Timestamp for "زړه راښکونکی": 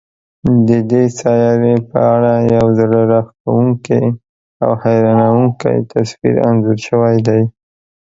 2.79-4.03